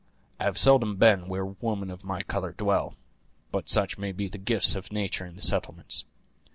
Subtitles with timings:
[0.39, 2.95] I have seldom been where women of my color dwell;
[3.51, 6.05] but such may be the gifts of nature in the settlements.